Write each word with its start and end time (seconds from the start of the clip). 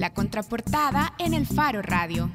La 0.00 0.14
contraportada 0.14 1.12
en 1.18 1.34
el 1.34 1.46
Faro 1.46 1.82
Radio. 1.82 2.34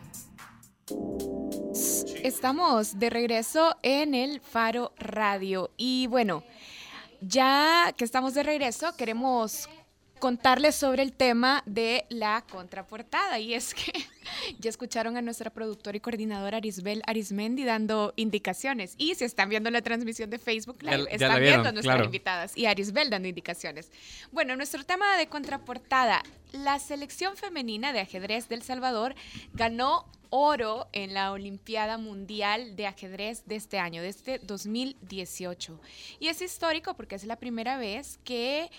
Estamos 2.22 3.00
de 3.00 3.10
regreso 3.10 3.76
en 3.82 4.14
el 4.14 4.40
Faro 4.40 4.94
Radio 5.00 5.72
y 5.76 6.06
bueno, 6.06 6.44
ya 7.22 7.92
que 7.98 8.06
estamos 8.06 8.36
de 8.36 8.44
regreso, 8.44 8.96
queremos 8.96 9.68
contarles 10.20 10.76
sobre 10.76 11.04
el 11.04 11.14
tema 11.14 11.64
de 11.66 12.06
la 12.10 12.44
contraportada. 12.50 13.40
Y 13.40 13.54
es 13.54 13.74
que 13.74 13.92
ya 14.60 14.70
escucharon 14.70 15.18
a 15.18 15.22
nuestra 15.22 15.50
productora 15.50 15.98
y 15.98 16.00
coordinadora 16.00 16.58
Arisbel 16.58 17.02
Arismendi 17.06 17.64
dando 17.64 18.14
indicaciones. 18.16 18.96
Y 18.98 19.16
si 19.16 19.26
están 19.26 19.50
viendo 19.50 19.70
la 19.72 19.82
transmisión 19.82 20.30
de 20.30 20.40
Facebook 20.40 20.84
Live, 20.84 21.08
están 21.10 21.42
viendo 21.42 21.70
a 21.70 21.72
nuestras 21.72 22.06
invitadas 22.06 22.58
y 22.58 22.66
Arisbel 22.66 23.10
dando 23.10 23.28
indicaciones. 23.28 23.92
Bueno, 24.32 24.56
nuestro 24.56 24.84
tema 24.84 25.18
de 25.18 25.28
contraportada. 25.28 26.22
La 26.64 26.80
selección 26.80 27.36
femenina 27.36 27.92
de 27.92 28.00
ajedrez 28.00 28.48
del 28.48 28.62
Salvador 28.62 29.14
ganó 29.54 30.06
oro 30.30 30.88
en 30.92 31.14
la 31.14 31.32
Olimpiada 31.32 31.98
Mundial 31.98 32.76
de 32.76 32.88
Ajedrez 32.88 33.46
de 33.46 33.56
este 33.56 33.80
año, 33.80 34.02
de 34.02 34.10
este 34.10 34.40
2018. 34.40 35.80
Y 36.20 36.28
es 36.28 36.42
histórico 36.42 36.94
porque 36.96 37.16
es 37.16 37.26
la 37.26 37.38
primera 37.38 37.78
vez 37.78 38.20
que 38.24 38.70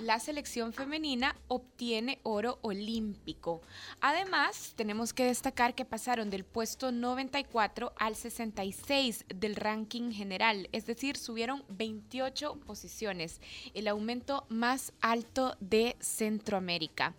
la 0.00 0.18
selección 0.18 0.72
femenina 0.72 1.36
obtiene 1.48 2.18
oro 2.24 2.58
olímpico. 2.62 3.62
Además, 4.00 4.74
tenemos 4.76 5.12
que 5.12 5.24
destacar 5.24 5.74
que 5.74 5.84
pasaron 5.84 6.30
del 6.30 6.44
puesto 6.44 6.90
94 6.90 7.92
al 7.96 8.16
66 8.16 9.24
del 9.28 9.56
ranking 9.56 10.10
general, 10.10 10.68
es 10.72 10.86
decir, 10.86 11.16
subieron 11.16 11.64
28 11.68 12.60
posiciones, 12.66 13.40
el 13.74 13.88
aumento 13.88 14.46
más 14.48 14.92
alto 15.00 15.56
de 15.60 15.96
Centroamérica. 16.00 17.14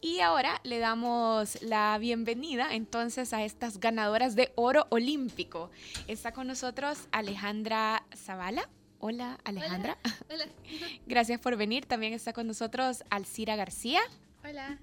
Y 0.00 0.20
ahora 0.20 0.60
le 0.62 0.78
damos 0.78 1.60
la 1.62 1.98
bienvenida 1.98 2.74
entonces 2.74 3.32
a 3.32 3.44
estas 3.44 3.80
ganadoras 3.80 4.36
de 4.36 4.52
oro 4.54 4.86
olímpico. 4.90 5.70
Está 6.06 6.32
con 6.32 6.46
nosotros 6.46 7.08
Alejandra 7.10 8.04
Zavala. 8.14 8.68
Hola 9.00 9.38
Alejandra. 9.44 9.98
Hola. 10.30 10.46
Gracias 11.06 11.40
por 11.40 11.56
venir. 11.56 11.86
También 11.86 12.12
está 12.12 12.32
con 12.32 12.46
nosotros 12.46 13.04
Alcira 13.10 13.56
García. 13.56 14.00
Hola. 14.44 14.78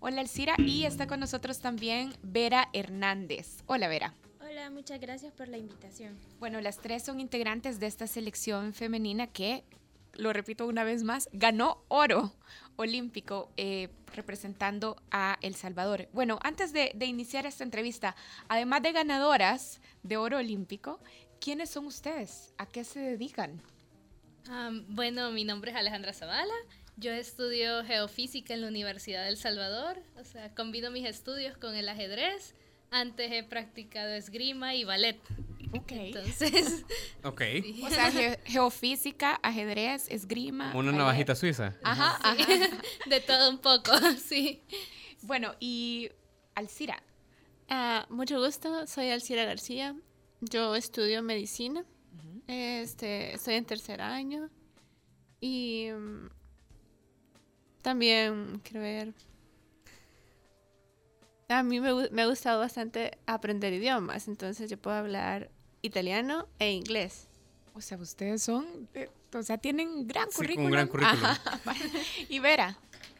Hola 0.00 0.20
Alcira. 0.20 0.54
Y 0.58 0.84
está 0.84 1.06
con 1.06 1.20
nosotros 1.20 1.60
también 1.60 2.14
Vera 2.22 2.68
Hernández. 2.72 3.62
Hola 3.66 3.88
Vera. 3.88 4.14
Hola, 4.40 4.70
muchas 4.70 5.00
gracias 5.00 5.32
por 5.32 5.46
la 5.48 5.58
invitación. 5.58 6.18
Bueno, 6.40 6.60
las 6.60 6.78
tres 6.78 7.04
son 7.04 7.20
integrantes 7.20 7.78
de 7.78 7.86
esta 7.86 8.06
selección 8.06 8.72
femenina 8.72 9.26
que, 9.28 9.62
lo 10.14 10.32
repito 10.32 10.66
una 10.66 10.82
vez 10.82 11.04
más, 11.04 11.28
ganó 11.32 11.84
oro 11.88 12.32
olímpico 12.80 13.52
eh, 13.56 13.88
representando 14.14 14.96
a 15.10 15.38
El 15.42 15.54
Salvador. 15.54 16.08
Bueno, 16.12 16.38
antes 16.42 16.72
de, 16.72 16.92
iniciar 17.00 17.46
esta 17.46 17.64
entrevista, 17.64 18.16
además 18.48 18.82
de 18.82 18.92
ganadoras 18.92 19.80
de 20.02 20.16
oro 20.16 20.38
olímpico, 20.38 20.98
¿quiénes 21.40 21.70
son 21.70 21.86
ustedes? 21.86 22.52
¿A 22.58 22.66
qué 22.66 22.84
se 22.84 23.00
dedican? 23.00 23.62
bueno, 24.88 25.30
mi 25.30 25.44
nombre 25.44 25.70
es 25.70 25.76
Alejandra 25.76 26.12
Zavala. 26.12 26.54
Yo 26.96 27.12
estudio 27.12 27.84
geofísica 27.84 28.52
en 28.52 28.62
la 28.62 28.68
Universidad 28.68 29.24
del 29.24 29.36
Salvador. 29.36 30.02
O 30.16 30.24
sea, 30.24 30.52
combino 30.54 30.90
mis 30.90 31.06
estudios 31.06 31.56
con 31.56 31.76
el 31.76 31.88
ajedrez. 31.88 32.54
Antes 32.90 33.30
he 33.30 33.44
practicado 33.44 34.10
esgrima 34.10 34.74
y 34.74 34.82
ballet. 34.82 35.20
Ok. 35.72 35.92
Entonces. 35.92 36.84
Ok. 37.22 37.42
O 37.84 37.90
sea, 37.90 38.10
geofísica, 38.44 39.38
ajedrez, 39.42 40.10
esgrima. 40.10 40.74
Una 40.74 40.90
navajita 40.90 41.34
suiza. 41.34 41.76
Ajá, 41.82 42.18
ajá. 42.22 42.46
De 43.06 43.20
todo 43.20 43.50
un 43.50 43.58
poco, 43.58 43.92
sí. 44.24 44.62
Bueno, 45.22 45.54
y 45.60 46.10
Alcira. 46.54 47.02
Ah, 47.68 48.06
mucho 48.08 48.40
gusto, 48.42 48.86
soy 48.86 49.10
Alcira 49.10 49.44
García. 49.44 49.94
Yo 50.40 50.74
estudio 50.74 51.22
medicina. 51.22 51.84
este, 52.46 53.34
estoy 53.34 53.54
en 53.56 53.66
tercer 53.66 54.00
año. 54.00 54.48
Y 55.40 55.88
mm, 55.92 56.30
también, 57.82 58.60
quiero 58.64 58.80
ver. 58.80 59.14
A 61.48 61.62
mí 61.62 61.80
me, 61.80 62.08
me 62.10 62.22
ha 62.22 62.26
gustado 62.26 62.60
bastante 62.60 63.18
aprender 63.26 63.72
idiomas, 63.74 64.26
entonces 64.28 64.70
yo 64.70 64.78
puedo 64.78 64.96
hablar 64.96 65.50
italiano 65.82 66.46
e 66.58 66.72
inglés. 66.72 67.28
O 67.74 67.80
sea, 67.80 67.98
ustedes 67.98 68.42
son, 68.42 68.88
eh, 68.94 69.08
o 69.32 69.42
sea, 69.42 69.58
tienen 69.58 70.06
gran 70.06 70.30
sí, 70.30 70.36
currículum. 70.36 70.66
Un 70.66 70.72
gran 70.72 70.88
currículum. 70.88 71.30
y 72.28 72.38
Vera. 72.38 72.78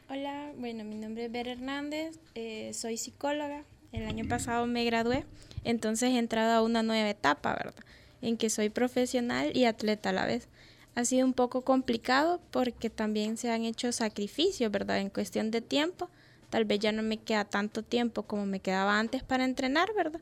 Hola, 0.08 0.52
bueno, 0.56 0.82
mi 0.84 0.96
nombre 0.96 1.26
es 1.26 1.32
Vera 1.32 1.52
Hernández, 1.52 2.18
eh, 2.34 2.72
soy 2.74 2.96
psicóloga. 2.96 3.64
El 3.92 4.06
año 4.06 4.26
pasado 4.28 4.66
me 4.66 4.84
gradué, 4.84 5.24
entonces 5.64 6.10
he 6.10 6.18
entrado 6.18 6.52
a 6.52 6.62
una 6.62 6.82
nueva 6.82 7.08
etapa, 7.08 7.54
¿verdad? 7.54 7.84
En 8.22 8.36
que 8.36 8.50
soy 8.50 8.70
profesional 8.70 9.56
y 9.56 9.64
atleta 9.64 10.10
a 10.10 10.12
la 10.12 10.26
vez. 10.26 10.48
Ha 10.94 11.04
sido 11.04 11.24
un 11.24 11.32
poco 11.32 11.62
complicado 11.62 12.40
porque 12.50 12.90
también 12.90 13.36
se 13.36 13.50
han 13.50 13.64
hecho 13.64 13.92
sacrificios, 13.92 14.70
¿verdad? 14.70 14.98
En 14.98 15.10
cuestión 15.10 15.50
de 15.50 15.60
tiempo. 15.60 16.08
Tal 16.50 16.64
vez 16.64 16.80
ya 16.80 16.90
no 16.90 17.02
me 17.02 17.16
queda 17.16 17.44
tanto 17.44 17.82
tiempo 17.84 18.24
como 18.24 18.46
me 18.46 18.60
quedaba 18.60 18.98
antes 18.98 19.22
para 19.22 19.44
entrenar, 19.44 19.94
¿verdad? 19.94 20.20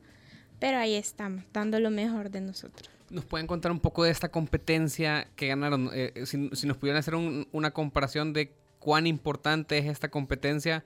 Pero 0.59 0.77
ahí 0.77 0.95
estamos, 0.95 1.43
dando 1.53 1.79
lo 1.79 1.89
mejor 1.89 2.29
de 2.29 2.41
nosotros. 2.41 2.89
¿Nos 3.09 3.25
pueden 3.25 3.47
contar 3.47 3.71
un 3.71 3.79
poco 3.79 4.03
de 4.03 4.11
esta 4.11 4.29
competencia 4.29 5.27
que 5.35 5.47
ganaron? 5.47 5.89
Eh, 5.93 6.11
eh, 6.15 6.25
si, 6.25 6.37
nos 6.37 6.77
pudieran 6.77 6.99
hacer 6.99 7.15
una 7.15 7.71
comparación 7.71 8.33
de 8.33 8.53
cuán 8.77 9.07
importante 9.07 9.77
es 9.77 9.85
esta 9.85 10.09
competencia 10.09 10.83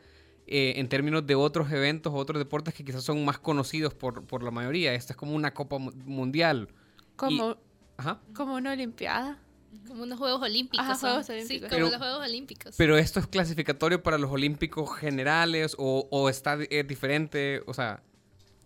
eh, 0.47 0.73
en 0.77 0.87
términos 0.87 1.25
de 1.27 1.35
otros 1.35 1.71
eventos, 1.71 2.13
otros 2.15 2.39
deportes 2.39 2.73
que 2.73 2.85
quizás 2.85 3.03
son 3.03 3.25
más 3.25 3.39
conocidos 3.39 3.93
por, 3.93 4.25
por 4.25 4.43
la 4.43 4.51
mayoría. 4.51 4.93
Esta 4.93 5.13
es 5.13 5.17
como 5.17 5.33
una 5.33 5.53
Copa 5.53 5.79
Mundial. 5.79 6.69
Como, 7.15 7.57
como 8.33 8.55
una 8.55 8.71
Olimpiada. 8.71 9.39
Como 9.87 10.03
unos 10.03 10.19
Juegos 10.19 10.41
Olímpicos. 10.43 10.85
Ajá, 10.85 10.95
Juegos 10.95 11.29
Olímpicos. 11.29 11.69
Sí, 11.69 11.75
como 11.75 11.89
los 11.89 11.97
Juegos 11.97 12.27
Olímpicos. 12.27 12.75
Pero 12.77 12.97
esto 12.97 13.19
es 13.19 13.27
clasificatorio 13.27 14.01
para 14.01 14.17
los 14.17 14.31
Olímpicos 14.31 14.95
generales 14.95 15.75
o, 15.77 16.07
o 16.09 16.29
está 16.29 16.57
diferente, 16.57 17.63
o 17.65 17.73
sea... 17.73 18.01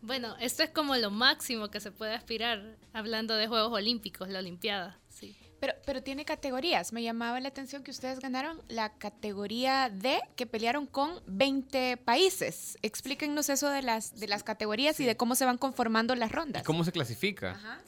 Bueno, 0.02 0.36
esto 0.40 0.64
es 0.64 0.70
como 0.70 0.96
lo 0.96 1.12
máximo 1.12 1.70
que 1.70 1.80
se 1.80 1.92
puede 1.92 2.14
aspirar 2.14 2.78
hablando 2.94 3.36
de 3.36 3.48
Juegos 3.48 3.74
Olímpicos, 3.74 4.30
la 4.30 4.40
Olimpiada. 4.40 5.00
Sí. 5.10 5.36
Pero, 5.60 5.74
pero 5.86 6.04
tiene 6.04 6.24
categorías. 6.24 6.94
Me 6.94 7.02
llamaba 7.02 7.40
la 7.40 7.50
atención 7.50 7.84
que 7.84 7.92
ustedes 7.92 8.20
ganaron 8.20 8.62
la 8.68 8.94
categoría 8.94 9.90
D, 9.90 10.20
que 10.36 10.46
pelearon 10.46 10.86
con 10.86 11.20
20 11.26 11.98
países. 11.98 12.78
Explíquennos 12.84 13.50
eso 13.50 13.70
de 13.70 13.82
las, 13.82 14.20
de 14.20 14.28
las 14.28 14.44
categorías 14.44 15.00
y 15.00 15.06
de 15.06 15.18
cómo 15.18 15.36
se 15.36 15.46
van 15.46 15.58
conformando 15.58 16.16
las 16.16 16.32
rondas. 16.32 16.64
¿Cómo 16.64 16.84
se 16.84 16.92
clasifica? 16.92 17.52
Ajá. 17.52 17.82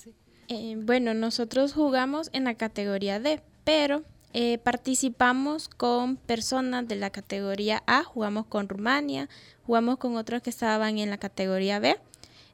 Eh, 0.48 0.76
bueno, 0.80 1.14
nosotros 1.14 1.74
jugamos 1.74 2.32
en 2.34 2.46
la 2.46 2.56
categoría 2.56 3.20
D, 3.20 3.44
pero 3.64 4.04
eh, 4.34 4.60
participamos 4.60 5.70
con 5.70 6.16
personas 6.16 6.88
de 6.88 6.96
la 6.96 7.10
categoría 7.10 7.82
A, 7.88 8.04
jugamos 8.04 8.46
con 8.46 8.70
Rumania, 8.70 9.28
jugamos 9.66 9.98
con 9.98 10.18
otros 10.18 10.44
que 10.44 10.52
estaban 10.52 11.00
en 11.00 11.10
la 11.10 11.18
categoría 11.18 11.80
B, 11.80 11.98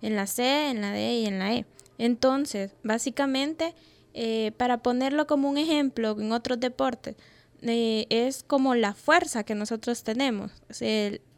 en 0.01 0.15
la 0.15 0.25
C, 0.25 0.69
en 0.69 0.81
la 0.81 0.91
D 0.91 1.19
y 1.19 1.25
en 1.25 1.39
la 1.39 1.53
E. 1.53 1.65
Entonces, 1.97 2.71
básicamente, 2.83 3.75
eh, 4.13 4.53
para 4.55 4.77
ponerlo 4.77 5.27
como 5.27 5.49
un 5.49 5.57
ejemplo 5.57 6.17
en 6.17 6.31
otros 6.31 6.61
deportes, 6.61 7.17
eh, 7.61 8.05
es 8.09 8.43
como 8.43 8.75
la 8.75 8.93
fuerza 8.93 9.43
que 9.43 9.55
nosotros 9.55 10.03
tenemos. 10.03 10.51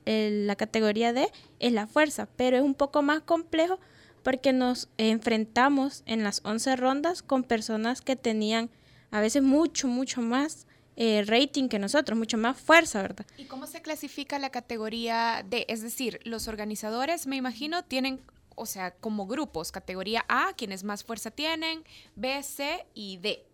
la 0.05 0.55
categoría 0.55 1.13
D 1.13 1.29
es 1.59 1.73
la 1.73 1.87
fuerza, 1.87 2.29
pero 2.37 2.57
es 2.57 2.63
un 2.63 2.75
poco 2.75 3.01
más 3.01 3.21
complejo 3.21 3.79
porque 4.23 4.53
nos 4.53 4.89
enfrentamos 4.97 6.03
en 6.05 6.23
las 6.23 6.41
11 6.43 6.75
rondas 6.75 7.23
con 7.23 7.43
personas 7.43 8.01
que 8.01 8.15
tenían 8.15 8.69
a 9.11 9.21
veces 9.21 9.43
mucho, 9.43 9.87
mucho 9.87 10.21
más 10.21 10.67
eh, 10.95 11.23
rating 11.27 11.69
que 11.69 11.79
nosotros, 11.79 12.17
mucho 12.17 12.37
más 12.37 12.59
fuerza, 12.59 13.01
¿verdad? 13.01 13.25
¿Y 13.37 13.45
cómo 13.45 13.67
se 13.67 13.81
clasifica 13.81 14.39
la 14.39 14.49
categoría 14.49 15.45
D? 15.47 15.65
Es 15.69 15.81
decir, 15.81 16.19
los 16.23 16.47
organizadores, 16.47 17.27
me 17.27 17.35
imagino, 17.35 17.83
tienen, 17.83 18.19
o 18.55 18.65
sea, 18.65 18.91
como 18.91 19.27
grupos, 19.27 19.71
categoría 19.71 20.25
A, 20.27 20.53
quienes 20.57 20.83
más 20.83 21.03
fuerza 21.03 21.31
tienen, 21.31 21.83
B, 22.15 22.41
C 22.41 22.85
y 22.93 23.17
D. 23.17 23.45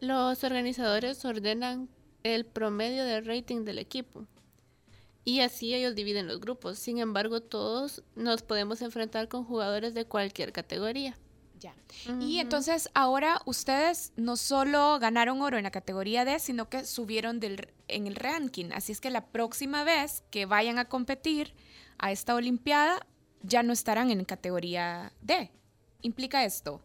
Los 0.00 0.44
organizadores 0.44 1.24
ordenan 1.24 1.88
el 2.24 2.44
promedio 2.44 3.04
de 3.04 3.20
rating 3.20 3.64
del 3.64 3.78
equipo. 3.78 4.26
Y 5.24 5.40
así 5.40 5.74
ellos 5.74 5.94
dividen 5.94 6.26
los 6.26 6.40
grupos. 6.40 6.78
Sin 6.78 6.98
embargo, 6.98 7.40
todos 7.40 8.02
nos 8.16 8.42
podemos 8.42 8.82
enfrentar 8.82 9.28
con 9.28 9.44
jugadores 9.44 9.94
de 9.94 10.04
cualquier 10.04 10.52
categoría. 10.52 11.16
Ya. 11.60 11.74
Y 12.20 12.38
entonces 12.38 12.88
ahora 12.94 13.42
ustedes 13.44 14.12
no 14.16 14.36
solo 14.36 14.98
ganaron 14.98 15.42
oro 15.42 15.58
en 15.58 15.64
la 15.64 15.70
categoría 15.70 16.24
D, 16.24 16.38
sino 16.38 16.70
que 16.70 16.86
subieron 16.86 17.38
del, 17.38 17.68
en 17.88 18.06
el 18.06 18.16
ranking. 18.16 18.70
Así 18.72 18.92
es 18.92 19.00
que 19.00 19.10
la 19.10 19.26
próxima 19.26 19.84
vez 19.84 20.24
que 20.30 20.46
vayan 20.46 20.78
a 20.78 20.86
competir 20.86 21.52
a 21.98 22.12
esta 22.12 22.34
Olimpiada, 22.34 23.06
ya 23.42 23.62
no 23.62 23.72
estarán 23.72 24.10
en 24.10 24.24
categoría 24.24 25.12
D. 25.20 25.50
¿Implica 26.02 26.44
esto? 26.44 26.80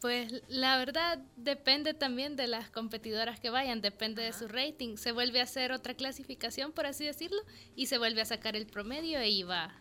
Pues 0.00 0.42
la 0.48 0.76
verdad 0.76 1.18
depende 1.36 1.94
también 1.94 2.36
de 2.36 2.46
las 2.48 2.68
competidoras 2.70 3.40
que 3.40 3.50
vayan, 3.50 3.80
depende 3.80 4.22
de 4.22 4.32
su 4.32 4.48
rating. 4.48 4.96
Se 4.96 5.12
vuelve 5.12 5.40
a 5.40 5.44
hacer 5.44 5.72
otra 5.72 5.94
clasificación, 5.94 6.72
por 6.72 6.86
así 6.86 7.04
decirlo, 7.04 7.40
y 7.74 7.86
se 7.86 7.98
vuelve 7.98 8.20
a 8.20 8.24
sacar 8.24 8.56
el 8.56 8.66
promedio 8.66 9.22
y 9.22 9.42
va. 9.42 9.74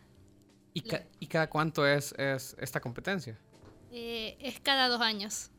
¿Y, 0.73 0.83
¿y 1.19 1.27
cada 1.27 1.49
cuánto 1.49 1.87
es, 1.87 2.13
es 2.17 2.55
esta 2.59 2.79
competencia? 2.79 3.39
Eh, 3.97 4.35
es 4.41 4.59
cada 4.59 4.89
dos 4.89 4.99
años. 4.99 5.51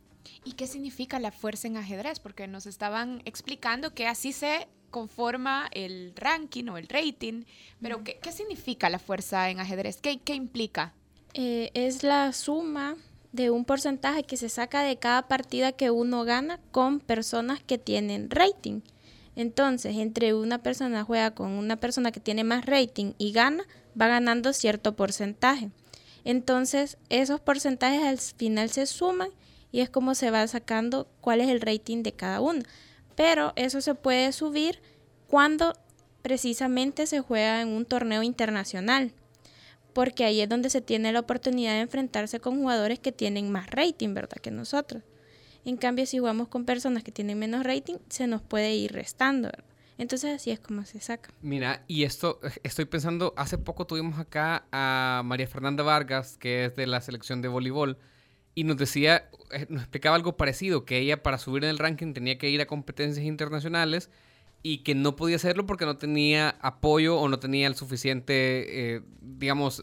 ¿Y 0.44 0.52
qué 0.52 0.66
significa 0.66 1.18
la 1.18 1.32
fuerza 1.32 1.68
en 1.68 1.78
ajedrez? 1.78 2.20
Porque 2.20 2.46
nos 2.46 2.66
estaban 2.66 3.22
explicando 3.24 3.94
que 3.94 4.06
así 4.06 4.34
se 4.34 4.68
conforma 4.90 5.70
el 5.72 6.12
ranking 6.14 6.68
o 6.68 6.76
el 6.76 6.86
rating, 6.86 7.44
pero 7.80 8.04
¿qué, 8.04 8.18
qué 8.20 8.32
significa 8.32 8.90
la 8.90 8.98
fuerza 8.98 9.48
en 9.48 9.58
ajedrez? 9.58 10.02
¿Qué, 10.02 10.18
qué 10.18 10.34
implica? 10.34 10.92
Eh, 11.32 11.70
es 11.72 12.02
la 12.02 12.30
suma 12.34 12.96
de 13.32 13.50
un 13.50 13.64
porcentaje 13.64 14.24
que 14.24 14.36
se 14.36 14.50
saca 14.50 14.82
de 14.82 14.98
cada 14.98 15.28
partida 15.28 15.72
que 15.72 15.90
uno 15.90 16.24
gana 16.24 16.60
con 16.72 17.00
personas 17.00 17.62
que 17.62 17.78
tienen 17.78 18.28
rating. 18.28 18.82
Entonces, 19.34 19.96
entre 19.96 20.34
una 20.34 20.58
persona 20.58 21.04
juega 21.04 21.30
con 21.30 21.52
una 21.52 21.76
persona 21.76 22.12
que 22.12 22.20
tiene 22.20 22.44
más 22.44 22.66
rating 22.66 23.14
y 23.16 23.32
gana, 23.32 23.64
va 23.98 24.08
ganando 24.08 24.52
cierto 24.52 24.94
porcentaje. 24.94 25.70
Entonces, 26.26 26.98
esos 27.08 27.40
porcentajes 27.40 28.02
al 28.02 28.18
final 28.18 28.68
se 28.68 28.84
suman 28.86 29.30
y 29.70 29.80
es 29.80 29.88
como 29.88 30.16
se 30.16 30.32
va 30.32 30.46
sacando 30.48 31.06
cuál 31.20 31.40
es 31.40 31.48
el 31.48 31.60
rating 31.60 32.02
de 32.02 32.12
cada 32.12 32.40
uno. 32.40 32.62
Pero 33.14 33.52
eso 33.54 33.80
se 33.80 33.94
puede 33.94 34.32
subir 34.32 34.80
cuando 35.28 35.72
precisamente 36.22 37.06
se 37.06 37.20
juega 37.20 37.62
en 37.62 37.68
un 37.68 37.84
torneo 37.84 38.24
internacional 38.24 39.12
porque 39.92 40.24
ahí 40.24 40.40
es 40.40 40.48
donde 40.50 40.68
se 40.68 40.82
tiene 40.82 41.10
la 41.10 41.20
oportunidad 41.20 41.72
de 41.72 41.80
enfrentarse 41.80 42.38
con 42.38 42.58
jugadores 42.58 42.98
que 42.98 43.12
tienen 43.12 43.50
más 43.50 43.70
rating, 43.70 44.12
¿verdad? 44.12 44.36
Que 44.42 44.50
nosotros. 44.50 45.02
En 45.64 45.78
cambio, 45.78 46.04
si 46.04 46.18
jugamos 46.18 46.48
con 46.48 46.66
personas 46.66 47.02
que 47.02 47.12
tienen 47.12 47.38
menos 47.38 47.64
rating, 47.64 47.94
se 48.10 48.26
nos 48.26 48.42
puede 48.42 48.74
ir 48.74 48.92
restando, 48.92 49.48
¿verdad? 49.48 49.64
Entonces 49.98 50.34
así 50.34 50.50
es 50.50 50.60
como 50.60 50.84
se 50.84 51.00
saca. 51.00 51.30
Mira, 51.40 51.82
y 51.86 52.04
esto 52.04 52.40
estoy 52.62 52.84
pensando, 52.84 53.32
hace 53.36 53.56
poco 53.56 53.86
tuvimos 53.86 54.18
acá 54.18 54.66
a 54.70 55.22
María 55.24 55.46
Fernanda 55.46 55.82
Vargas, 55.82 56.36
que 56.36 56.66
es 56.66 56.76
de 56.76 56.86
la 56.86 57.00
selección 57.00 57.40
de 57.40 57.48
voleibol, 57.48 57.98
y 58.54 58.64
nos 58.64 58.76
decía, 58.76 59.30
eh, 59.52 59.66
nos 59.68 59.82
explicaba 59.82 60.16
algo 60.16 60.36
parecido, 60.36 60.84
que 60.84 60.98
ella 60.98 61.22
para 61.22 61.38
subir 61.38 61.64
en 61.64 61.70
el 61.70 61.78
ranking 61.78 62.12
tenía 62.12 62.36
que 62.38 62.50
ir 62.50 62.60
a 62.60 62.66
competencias 62.66 63.24
internacionales 63.24 64.10
y 64.62 64.78
que 64.78 64.94
no 64.94 65.16
podía 65.16 65.36
hacerlo 65.36 65.66
porque 65.66 65.86
no 65.86 65.96
tenía 65.96 66.56
apoyo 66.60 67.18
o 67.18 67.28
no 67.28 67.38
tenía 67.38 67.66
el 67.66 67.74
suficiente, 67.74 68.96
eh, 68.96 69.02
digamos, 69.20 69.82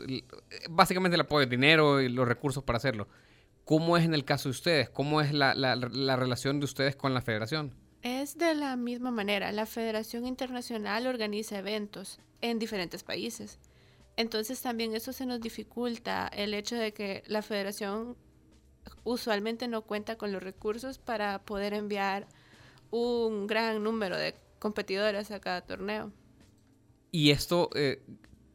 básicamente 0.70 1.16
el 1.16 1.22
apoyo, 1.22 1.44
el 1.44 1.50
dinero 1.50 2.02
y 2.02 2.10
los 2.10 2.28
recursos 2.28 2.64
para 2.64 2.78
hacerlo. 2.78 3.08
¿Cómo 3.66 3.98
es 3.98 4.04
en 4.04 4.14
el 4.14 4.26
caso 4.26 4.50
de 4.50 4.52
ustedes? 4.52 4.90
¿Cómo 4.90 5.22
es 5.22 5.32
la 5.34 6.16
relación 6.16 6.60
de 6.60 6.66
ustedes 6.66 6.96
con 6.96 7.14
la 7.14 7.22
federación? 7.22 7.74
Es 8.04 8.38
de 8.38 8.54
la 8.54 8.76
misma 8.76 9.12
manera. 9.12 9.54
La 9.54 9.66
Federación 9.66 10.26
Internacional 10.26 11.08
organiza 11.08 11.58
eventos 11.58 12.20
en 12.42 12.60
diferentes 12.60 13.02
países. 13.02 13.60
Entonces 14.18 14.62
también 14.62 14.94
eso 14.94 15.14
se 15.14 15.26
nos 15.26 15.40
dificulta 15.40 16.28
el 16.28 16.54
hecho 16.54 16.76
de 16.76 16.94
que 16.94 17.24
la 17.28 17.42
federación 17.42 18.18
usualmente 19.06 19.70
no 19.70 19.84
cuenta 19.84 20.18
con 20.18 20.34
los 20.34 20.44
recursos 20.44 20.98
para 20.98 21.44
poder 21.46 21.74
enviar 21.74 22.28
un 22.92 23.48
gran 23.48 23.82
número 23.82 24.18
de 24.18 24.36
competidores 24.60 25.32
a 25.32 25.40
cada 25.40 25.62
torneo. 25.62 26.12
Y 27.10 27.32
esto, 27.32 27.70
eh, 27.74 28.04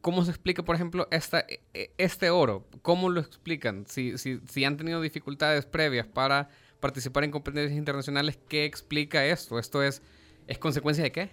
¿cómo 0.01 0.23
se 0.25 0.29
explica, 0.29 0.63
por 0.63 0.75
ejemplo, 0.75 1.07
esta, 1.09 1.39
e, 1.73 1.91
este 1.97 2.29
oro? 2.29 2.67
¿Cómo 2.83 3.09
lo 3.09 3.19
explican? 3.19 3.87
Si, 3.87 4.15
si 4.19 4.63
han 4.63 4.77
tenido 4.77 5.01
dificultades 5.01 5.65
previas 5.65 6.05
para 6.05 6.49
participar 6.79 7.23
en 7.23 7.31
competencias 7.31 7.77
internacionales, 7.77 8.37
¿qué 8.47 8.65
explica 8.65 9.25
esto? 9.25 9.59
¿Esto 9.59 9.83
es, 9.83 10.01
es 10.47 10.57
consecuencia 10.57 11.03
de 11.03 11.11
qué? 11.11 11.29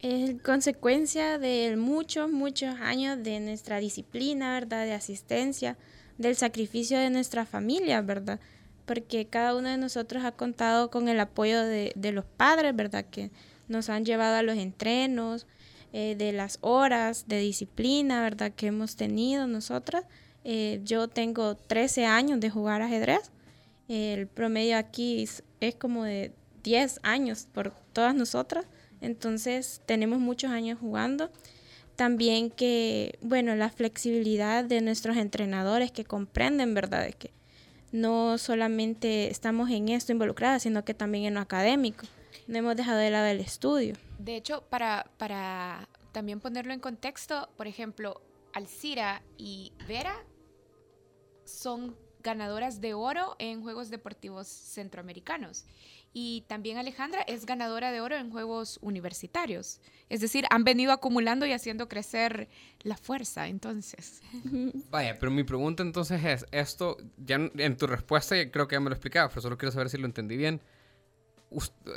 Es 0.00 0.40
consecuencia 0.42 1.38
de 1.38 1.76
muchos, 1.76 2.30
muchos 2.30 2.78
años 2.80 3.22
de 3.22 3.40
nuestra 3.40 3.78
disciplina, 3.78 4.54
¿verdad? 4.54 4.84
De 4.84 4.92
asistencia, 4.92 5.76
del 6.18 6.36
sacrificio 6.36 6.98
de 6.98 7.10
nuestra 7.10 7.46
familia, 7.46 8.00
¿verdad? 8.00 8.40
Porque 8.86 9.26
cada 9.26 9.54
uno 9.54 9.68
de 9.68 9.76
nosotros 9.76 10.24
ha 10.24 10.32
contado 10.32 10.90
con 10.90 11.08
el 11.08 11.18
apoyo 11.20 11.62
de, 11.62 11.92
de 11.94 12.12
los 12.12 12.24
padres, 12.24 12.74
¿verdad? 12.74 13.04
Que 13.10 13.30
nos 13.66 13.88
han 13.88 14.04
llevado 14.04 14.36
a 14.36 14.42
los 14.42 14.56
entrenos, 14.56 15.46
eh, 15.94 16.16
de 16.18 16.32
las 16.32 16.58
horas 16.60 17.28
de 17.28 17.38
disciplina, 17.38 18.20
¿verdad? 18.20 18.52
Que 18.54 18.66
hemos 18.66 18.94
tenido 18.94 19.46
nosotras. 19.46 20.04
Eh, 20.44 20.80
yo 20.84 21.08
tengo 21.08 21.56
13 21.56 22.04
años 22.04 22.40
de 22.40 22.50
jugar 22.50 22.82
ajedrez. 22.82 23.30
El 23.88 24.26
promedio 24.26 24.76
aquí 24.76 25.26
es, 25.60 25.74
como 25.76 26.04
de 26.04 26.32
10 26.62 27.00
años 27.02 27.48
por 27.52 27.72
todas 27.92 28.14
nosotras. 28.14 28.66
Entonces 29.00 29.80
tenemos 29.86 30.18
muchos 30.20 30.50
años 30.50 30.78
jugando. 30.78 31.30
También 31.96 32.50
que, 32.50 33.18
bueno, 33.22 33.56
la 33.56 33.70
flexibilidad 33.70 34.64
de 34.64 34.80
nuestros 34.80 35.16
entrenadores 35.16 35.90
que 35.90 36.04
comprenden, 36.04 36.74
¿verdad? 36.74 37.04
De 37.04 37.12
que 37.12 37.32
no 37.90 38.38
solamente 38.38 39.30
estamos 39.30 39.70
en 39.70 39.88
esto 39.88 40.12
involucradas, 40.12 40.62
sino 40.62 40.84
que 40.84 40.94
también 40.94 41.24
en 41.24 41.34
lo 41.34 41.40
académico 41.40 42.06
no 42.48 42.58
hemos 42.58 42.76
dejado 42.76 42.98
de 42.98 43.10
lado 43.10 43.26
el 43.26 43.40
estudio. 43.40 43.94
De 44.18 44.36
hecho, 44.36 44.62
para, 44.68 45.10
para 45.18 45.88
también 46.12 46.40
ponerlo 46.40 46.72
en 46.72 46.80
contexto, 46.80 47.48
por 47.56 47.66
ejemplo, 47.66 48.22
Alcira 48.54 49.22
y 49.36 49.72
Vera 49.86 50.16
son 51.44 51.96
ganadoras 52.28 52.82
de 52.82 52.92
oro 52.92 53.36
en 53.38 53.62
Juegos 53.62 53.88
Deportivos 53.88 54.46
Centroamericanos. 54.46 55.64
Y 56.12 56.44
también 56.46 56.76
Alejandra 56.76 57.22
es 57.22 57.46
ganadora 57.46 57.90
de 57.90 58.02
oro 58.02 58.16
en 58.16 58.30
Juegos 58.30 58.78
Universitarios. 58.82 59.80
Es 60.10 60.20
decir, 60.20 60.44
han 60.50 60.62
venido 60.62 60.92
acumulando 60.92 61.46
y 61.46 61.52
haciendo 61.52 61.88
crecer 61.88 62.48
la 62.82 62.98
fuerza, 62.98 63.48
entonces. 63.48 64.20
Vaya, 64.90 65.18
pero 65.18 65.32
mi 65.32 65.42
pregunta 65.42 65.82
entonces 65.82 66.22
es, 66.22 66.44
esto, 66.52 66.98
ya 67.16 67.36
en 67.36 67.76
tu 67.78 67.86
respuesta 67.86 68.36
creo 68.50 68.68
que 68.68 68.76
ya 68.76 68.80
me 68.80 68.90
lo 68.90 68.94
explicaba, 68.94 69.30
pero 69.30 69.40
solo 69.40 69.56
quiero 69.56 69.72
saber 69.72 69.88
si 69.88 69.96
lo 69.96 70.04
entendí 70.04 70.36
bien 70.36 70.60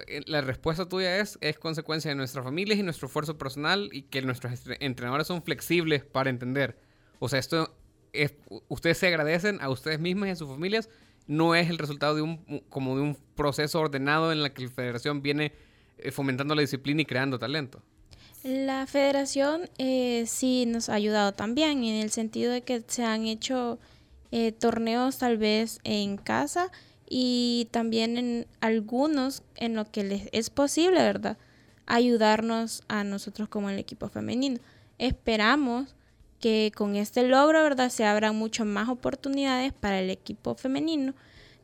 eh, 0.08 0.22
la 0.28 0.42
respuesta 0.42 0.88
tuya 0.88 1.20
es, 1.20 1.38
es 1.42 1.60
consecuencia 1.60 2.10
de 2.10 2.16
nuestras 2.16 2.46
familias 2.46 2.80
y 2.80 2.84
nuestro 2.84 3.08
esfuerzo 3.08 3.38
personal 3.38 3.90
y 3.92 4.04
que 4.04 4.22
nuestros 4.22 4.54
entrenadores 4.80 5.28
son 5.28 5.44
flexibles 5.44 6.04
para 6.06 6.30
entender. 6.30 6.78
O 7.20 7.28
sea, 7.28 7.40
esto 7.40 7.76
es, 8.14 8.34
ustedes 8.68 8.98
se 8.98 9.08
agradecen 9.08 9.62
a 9.62 9.70
ustedes 9.70 10.00
mismos 10.00 10.28
y 10.28 10.32
a 10.32 10.36
sus 10.36 10.50
familias, 10.50 10.90
no 11.28 11.56
es 11.56 11.70
el 11.70 11.78
resultado 11.78 12.16
de 12.16 12.22
un, 12.22 12.64
como 12.70 12.96
de 12.96 13.04
un 13.04 13.18
proceso 13.36 13.80
ordenado 13.80 14.32
en 14.32 14.42
la 14.42 14.54
que 14.54 14.64
la 14.64 14.70
federación 14.70 15.22
viene 15.22 15.54
eh, 15.98 16.12
fomentando 16.12 16.56
la 16.56 16.62
disciplina 16.62 17.02
y 17.02 17.06
creando 17.06 17.40
talento. 17.40 17.82
La 18.44 18.88
federación 18.88 19.70
eh, 19.78 20.26
sí 20.28 20.66
nos 20.66 20.90
ha 20.90 20.96
ayudado 20.96 21.32
también 21.32 21.84
en 21.84 22.02
el 22.02 22.10
sentido 22.10 22.52
de 22.52 22.62
que 22.62 22.84
se 22.88 23.04
han 23.04 23.26
hecho 23.26 23.80
torneos 24.60 25.18
tal 25.18 25.38
vez 25.38 25.80
en 25.84 26.16
casa, 26.16 26.72
y 27.14 27.68
también 27.72 28.18
en 28.18 28.48
algunos 28.62 29.44
en 29.58 29.76
lo 29.76 29.84
que 29.84 30.06
les 30.06 30.30
es 30.32 30.50
posible, 30.50 31.00
¿verdad? 31.00 31.38
Ayudarnos 31.86 32.84
a 32.88 33.04
nosotros 33.04 33.50
como 33.50 33.70
el 33.70 33.78
equipo 33.78 34.08
femenino. 34.08 34.62
Esperamos 34.98 35.94
que 36.42 36.72
con 36.76 36.96
este 36.96 37.26
logro, 37.28 37.64
¿verdad? 37.64 37.90
Se 37.90 38.04
abran 38.04 38.36
muchas 38.36 38.66
más 38.68 38.90
oportunidades 38.90 39.72
para 39.72 40.00
el 40.00 40.10
equipo 40.10 40.56
femenino, 40.56 41.14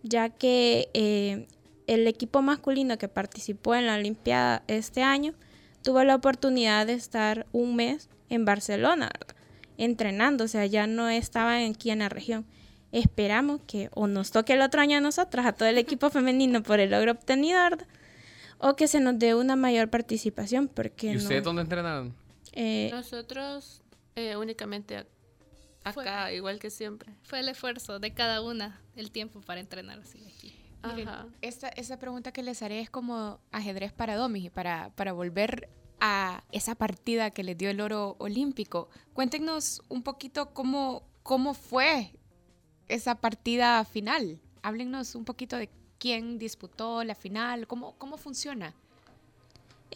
ya 0.03 0.29
que 0.29 0.89
eh, 0.93 1.47
el 1.87 2.07
equipo 2.07 2.41
masculino 2.41 2.97
que 2.97 3.09
participó 3.09 3.75
en 3.75 3.87
la 3.87 3.95
Olimpiada 3.95 4.63
este 4.67 5.03
año 5.03 5.33
tuvo 5.81 6.03
la 6.03 6.15
oportunidad 6.15 6.87
de 6.87 6.93
estar 6.93 7.45
un 7.51 7.75
mes 7.75 8.09
en 8.29 8.45
Barcelona, 8.45 9.11
entrenando, 9.77 10.45
o 10.45 10.47
sea, 10.47 10.65
ya 10.65 10.87
no 10.87 11.09
estaban 11.09 11.71
aquí 11.71 11.91
en 11.91 11.99
la 11.99 12.09
región 12.09 12.45
esperamos 12.91 13.61
que 13.67 13.89
o 13.93 14.07
nos 14.07 14.31
toque 14.31 14.53
el 14.53 14.61
otro 14.61 14.81
año 14.81 14.97
a 14.97 15.01
nosotras, 15.01 15.45
a 15.45 15.53
todo 15.53 15.67
el 15.67 15.77
equipo 15.77 16.09
femenino 16.11 16.63
por 16.63 16.79
el 16.79 16.91
logro 16.91 17.13
obtenido, 17.13 17.59
o 18.59 18.75
que 18.75 18.87
se 18.87 18.99
nos 18.99 19.19
dé 19.19 19.35
una 19.35 19.55
mayor 19.55 19.89
participación. 19.89 20.67
Porque 20.67 21.13
¿Y 21.13 21.17
ustedes 21.17 21.43
dónde 21.43 21.61
entrenaron? 21.61 22.13
Eh, 22.53 22.89
nosotros 22.91 23.81
eh, 24.17 24.35
únicamente 24.35 25.05
acá, 25.83 26.33
igual 26.33 26.57
que 26.57 26.71
siempre. 26.71 27.13
Fue 27.21 27.39
el 27.39 27.49
esfuerzo 27.49 27.99
de 27.99 28.15
cada 28.15 28.41
una, 28.41 28.81
el 28.95 29.11
tiempo 29.11 29.41
para 29.41 29.59
entrenar 29.59 29.99
así 29.99 30.17
aquí. 30.25 30.53
esta, 31.41 31.69
esa 31.69 31.99
pregunta 31.99 32.31
que 32.31 32.41
les 32.41 32.63
haré 32.63 32.79
es 32.79 32.89
como 32.89 33.39
ajedrez 33.51 33.93
para 33.93 34.15
Domis 34.15 34.45
y 34.45 34.49
para, 34.49 34.89
para 34.95 35.13
volver 35.13 35.69
a 35.99 36.43
esa 36.51 36.73
partida 36.73 37.29
que 37.29 37.43
les 37.43 37.55
dio 37.55 37.69
el 37.69 37.79
oro 37.79 38.15
olímpico. 38.17 38.89
Cuéntenos 39.13 39.83
un 39.87 40.01
poquito 40.01 40.51
cómo, 40.51 41.03
cómo 41.21 41.53
fue 41.53 42.11
esa 42.87 43.13
partida 43.13 43.85
final. 43.85 44.41
Háblenos 44.63 45.13
un 45.13 45.25
poquito 45.25 45.57
de 45.57 45.69
quién 45.99 46.39
disputó 46.39 47.03
la 47.03 47.13
final, 47.13 47.67
cómo, 47.67 47.95
cómo 47.99 48.17
funciona. 48.17 48.73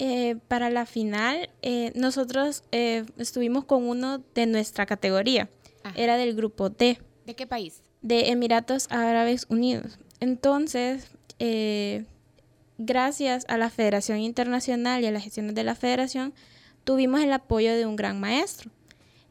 Eh, 0.03 0.38
para 0.48 0.72
la 0.72 0.88
final, 0.88 1.51
eh, 1.62 1.91
nosotros 1.93 2.63
eh, 2.72 3.05
estuvimos 3.20 3.65
con 3.65 3.88
uno 3.88 4.17
de 4.34 4.48
nuestra 4.48 4.88
categoría. 4.88 5.48
Era 5.96 6.17
del 6.17 6.36
grupo 6.36 6.72
D. 6.72 6.98
¿De 7.27 7.36
qué 7.36 7.46
país? 7.46 7.84
De 8.01 8.31
Emiratos 8.31 8.88
Árabes 8.89 9.46
Unidos. 9.48 10.00
Entonces, 10.20 11.12
eh, 11.38 12.05
gracias 12.79 13.46
a 13.48 13.60
la 13.60 13.70
Federación 13.70 14.17
Internacional 14.17 15.03
y 15.03 15.05
a 15.05 15.12
las 15.12 15.24
gestiones 15.24 15.53
de 15.53 15.63
la 15.63 15.75
Federación, 15.75 16.34
tuvimos 16.84 17.22
el 17.22 17.31
apoyo 17.31 17.72
de 17.75 17.86
un 17.86 17.96
gran 17.96 18.20
maestro 18.20 18.72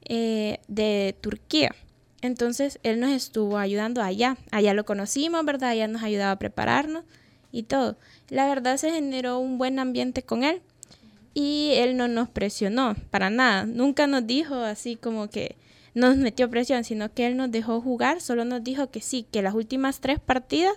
eh, 0.04 0.58
de 0.68 1.16
Turquía. 1.20 1.74
Entonces, 2.22 2.78
él 2.84 3.00
nos 3.00 3.10
estuvo 3.10 3.58
ayudando 3.58 4.02
allá. 4.02 4.36
Allá 4.52 4.72
lo 4.74 4.84
conocimos, 4.84 5.44
¿verdad? 5.44 5.70
Allá 5.70 5.88
nos 5.88 6.04
ayudaba 6.04 6.30
a 6.30 6.38
prepararnos 6.38 7.02
y 7.52 7.64
todo. 7.64 7.96
La 8.28 8.46
verdad 8.46 8.76
se 8.76 8.92
generó 8.92 9.38
un 9.38 9.58
buen 9.58 9.78
ambiente 9.78 10.22
con 10.22 10.44
él 10.44 10.62
y 11.34 11.72
él 11.74 11.96
no 11.96 12.08
nos 12.08 12.28
presionó 12.28 12.94
para 13.10 13.30
nada. 13.30 13.64
Nunca 13.66 14.06
nos 14.06 14.26
dijo 14.26 14.56
así 14.56 14.96
como 14.96 15.28
que 15.28 15.56
nos 15.94 16.16
metió 16.16 16.50
presión, 16.50 16.84
sino 16.84 17.12
que 17.12 17.26
él 17.26 17.36
nos 17.36 17.50
dejó 17.50 17.80
jugar, 17.80 18.20
solo 18.20 18.44
nos 18.44 18.62
dijo 18.62 18.90
que 18.90 19.00
sí, 19.00 19.26
que 19.30 19.42
las 19.42 19.54
últimas 19.54 20.00
tres 20.00 20.20
partidas 20.20 20.74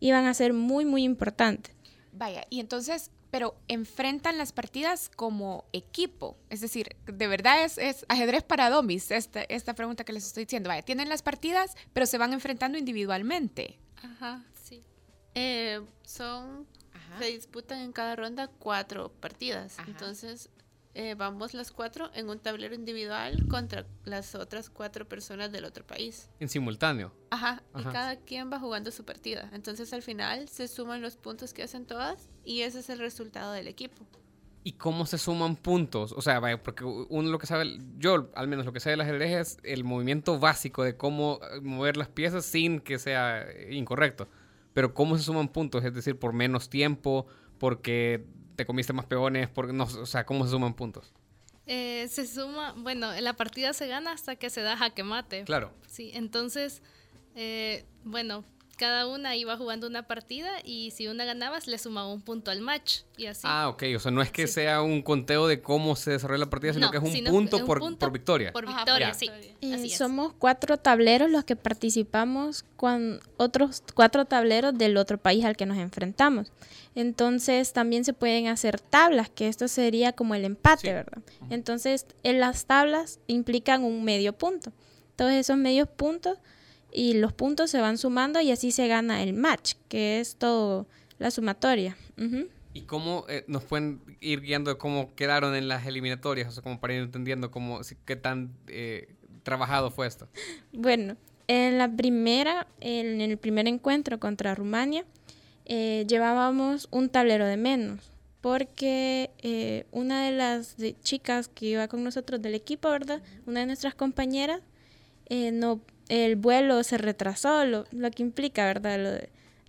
iban 0.00 0.26
a 0.26 0.34
ser 0.34 0.52
muy, 0.52 0.84
muy 0.84 1.04
importantes. 1.04 1.74
Vaya, 2.12 2.44
y 2.50 2.60
entonces, 2.60 3.10
pero 3.30 3.54
enfrentan 3.68 4.38
las 4.38 4.52
partidas 4.52 5.10
como 5.14 5.64
equipo. 5.72 6.36
Es 6.50 6.60
decir, 6.60 6.96
de 7.06 7.26
verdad 7.26 7.64
es, 7.64 7.78
es 7.78 8.04
ajedrez 8.08 8.42
para 8.42 8.70
domis, 8.70 9.10
esta, 9.10 9.42
esta 9.42 9.74
pregunta 9.74 10.04
que 10.04 10.12
les 10.12 10.26
estoy 10.26 10.44
diciendo. 10.44 10.68
Vaya, 10.68 10.82
tienen 10.82 11.08
las 11.08 11.22
partidas, 11.22 11.74
pero 11.92 12.06
se 12.06 12.18
van 12.18 12.32
enfrentando 12.32 12.78
individualmente. 12.78 13.78
Ajá. 14.02 14.42
Eh, 15.34 15.80
son, 16.04 16.66
Ajá. 16.92 17.18
se 17.18 17.26
disputan 17.26 17.80
en 17.80 17.92
cada 17.92 18.16
ronda 18.16 18.48
cuatro 18.48 19.10
partidas. 19.20 19.78
Ajá. 19.78 19.90
Entonces, 19.90 20.50
eh, 20.94 21.14
vamos 21.14 21.54
las 21.54 21.72
cuatro 21.72 22.10
en 22.14 22.28
un 22.28 22.38
tablero 22.38 22.74
individual 22.74 23.46
contra 23.48 23.86
las 24.04 24.34
otras 24.34 24.68
cuatro 24.68 25.08
personas 25.08 25.50
del 25.50 25.64
otro 25.64 25.86
país. 25.86 26.28
En 26.38 26.50
simultáneo. 26.50 27.12
Ajá, 27.30 27.62
y 27.78 27.82
cada 27.84 28.16
quien 28.16 28.52
va 28.52 28.60
jugando 28.60 28.90
su 28.90 29.04
partida. 29.04 29.48
Entonces, 29.54 29.92
al 29.94 30.02
final 30.02 30.48
se 30.48 30.68
suman 30.68 31.00
los 31.00 31.16
puntos 31.16 31.54
que 31.54 31.62
hacen 31.62 31.86
todas 31.86 32.28
y 32.44 32.60
ese 32.60 32.80
es 32.80 32.90
el 32.90 32.98
resultado 32.98 33.52
del 33.52 33.68
equipo. 33.68 34.06
¿Y 34.64 34.72
cómo 34.72 35.06
se 35.06 35.18
suman 35.18 35.56
puntos? 35.56 36.12
O 36.12 36.20
sea, 36.22 36.38
vaya, 36.38 36.62
porque 36.62 36.84
uno 36.84 37.30
lo 37.30 37.38
que 37.38 37.46
sabe, 37.46 37.78
yo 37.98 38.30
al 38.34 38.46
menos 38.46 38.64
lo 38.64 38.72
que 38.72 38.78
sé 38.78 38.90
del 38.90 39.00
ajedrez 39.00 39.30
es 39.30 39.58
el 39.64 39.82
movimiento 39.82 40.38
básico 40.38 40.84
de 40.84 40.96
cómo 40.96 41.40
eh, 41.42 41.60
mover 41.62 41.96
las 41.96 42.08
piezas 42.08 42.44
sin 42.44 42.80
que 42.80 42.98
sea 42.98 43.42
eh, 43.42 43.74
incorrecto. 43.74 44.28
Pero 44.74 44.94
¿cómo 44.94 45.16
se 45.16 45.24
suman 45.24 45.48
puntos? 45.48 45.84
Es 45.84 45.94
decir, 45.94 46.18
por 46.18 46.32
menos 46.32 46.70
tiempo, 46.70 47.26
porque 47.58 48.24
te 48.56 48.66
comiste 48.66 48.92
más 48.92 49.06
peones, 49.06 49.48
porque 49.48 49.72
no, 49.72 49.84
o 49.84 50.06
sea, 50.06 50.24
¿cómo 50.24 50.44
se 50.44 50.50
suman 50.50 50.74
puntos? 50.74 51.12
Eh, 51.66 52.08
se 52.08 52.26
suma, 52.26 52.74
bueno, 52.76 53.12
la 53.20 53.34
partida 53.34 53.72
se 53.72 53.86
gana 53.86 54.12
hasta 54.12 54.36
que 54.36 54.50
se 54.50 54.62
da 54.62 54.76
jaque 54.76 55.04
mate. 55.04 55.44
Claro. 55.44 55.72
Sí, 55.86 56.10
entonces, 56.14 56.82
eh, 57.34 57.84
bueno, 58.04 58.44
cada 58.76 59.06
una 59.06 59.36
iba 59.36 59.56
jugando 59.56 59.86
una 59.86 60.06
partida 60.06 60.50
y 60.64 60.90
si 60.92 61.06
una 61.08 61.24
ganabas 61.24 61.66
le 61.66 61.78
sumaba 61.78 62.12
un 62.12 62.20
punto 62.22 62.50
al 62.50 62.60
match 62.60 63.00
y 63.16 63.26
así. 63.26 63.42
Ah, 63.44 63.68
ok. 63.68 63.84
O 63.96 63.98
sea, 64.00 64.10
no 64.10 64.22
es 64.22 64.30
que 64.32 64.46
Sí. 64.46 64.54
sea 64.54 64.82
un 64.82 65.02
conteo 65.02 65.46
de 65.46 65.60
cómo 65.60 65.94
se 65.96 66.10
desarrolla 66.12 66.40
la 66.44 66.50
partida, 66.50 66.72
sino 66.72 66.86
No, 66.86 66.90
que 66.90 66.96
es 66.98 67.02
un 67.04 67.12
sino 67.12 67.30
punto, 67.30 67.56
es 67.56 67.62
un 67.62 67.66
por, 67.68 67.78
punto 67.80 67.98
por 67.98 68.12
victoria. 68.12 68.52
Por 68.52 68.66
Ajá, 68.66 68.76
victoria, 68.78 69.14
sí. 69.14 69.28
victoria. 69.30 69.76
Así 69.76 69.86
es. 69.92 69.96
somos 69.98 70.32
cuatro 70.38 70.76
tableros 70.78 71.30
los 71.30 71.44
que 71.44 71.54
participamos 71.56 72.64
con 72.76 73.20
otros 73.36 73.82
cuatro 73.94 74.24
tableros 74.24 74.76
del 74.76 74.96
otro 74.96 75.18
país 75.18 75.44
al 75.44 75.56
que 75.56 75.66
nos 75.66 75.78
enfrentamos. 75.78 76.50
Entonces 76.94 77.72
también 77.72 78.04
se 78.04 78.12
pueden 78.12 78.48
hacer 78.48 78.80
tablas, 78.80 79.30
que 79.30 79.48
esto 79.48 79.66
sería 79.68 80.12
como 80.12 80.34
el 80.34 80.44
empate, 80.44 80.88
Sí. 80.88 80.92
¿verdad? 80.92 81.22
Entonces 81.50 82.06
en 82.22 82.40
las 82.40 82.66
tablas 82.66 83.18
implican 83.26 83.82
un 83.84 84.04
medio 84.04 84.32
punto. 84.32 84.72
Todos 85.16 85.32
esos 85.32 85.56
medios 85.56 85.88
puntos 85.88 86.38
y 86.92 87.14
los 87.14 87.32
puntos 87.32 87.70
se 87.70 87.80
van 87.80 87.98
sumando 87.98 88.40
y 88.40 88.50
así 88.50 88.70
se 88.70 88.86
gana 88.88 89.22
el 89.22 89.32
match, 89.32 89.74
que 89.88 90.20
es 90.20 90.36
todo 90.36 90.86
la 91.18 91.30
sumatoria. 91.30 91.96
¿Y 92.74 92.82
cómo 92.82 93.24
eh, 93.28 93.44
nos 93.48 93.64
pueden 93.64 94.00
ir 94.20 94.40
guiando 94.40 94.70
de 94.72 94.78
cómo 94.78 95.14
quedaron 95.14 95.54
en 95.54 95.68
las 95.68 95.86
eliminatorias? 95.86 96.48
O 96.48 96.52
sea, 96.52 96.62
como 96.62 96.80
para 96.80 96.94
ir 96.94 97.02
entendiendo 97.02 97.50
cómo, 97.50 97.82
si- 97.84 97.96
qué 98.04 98.16
tan 98.16 98.52
eh, 98.68 99.14
trabajado 99.42 99.90
fue 99.90 100.06
esto. 100.06 100.28
Bueno, 100.72 101.16
en 101.48 101.76
la 101.78 101.90
primera, 101.94 102.66
en 102.80 103.20
el 103.20 103.36
primer 103.36 103.68
encuentro 103.68 104.18
contra 104.18 104.54
Rumania, 104.54 105.04
eh, 105.66 106.04
llevábamos 106.08 106.88
un 106.90 107.08
tablero 107.10 107.46
de 107.46 107.56
menos, 107.56 108.10
porque 108.40 109.30
eh, 109.38 109.84
una 109.92 110.24
de 110.24 110.32
las 110.32 110.76
chicas 111.02 111.48
que 111.48 111.66
iba 111.66 111.88
con 111.88 112.02
nosotros 112.02 112.40
del 112.42 112.54
equipo, 112.54 112.88
¿verdad? 112.90 113.22
Una 113.46 113.60
de 113.60 113.66
nuestras 113.66 113.94
compañeras, 113.94 114.60
eh, 115.26 115.52
no, 115.52 115.80
el 116.14 116.36
vuelo 116.36 116.82
se 116.84 116.98
retrasó, 116.98 117.64
lo, 117.64 117.84
lo 117.90 118.10
que 118.10 118.22
implica, 118.22 118.66
¿verdad? 118.66 118.98
Lo 118.98 119.10
de 119.12 119.28